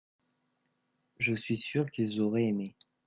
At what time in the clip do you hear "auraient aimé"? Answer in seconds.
2.21-2.63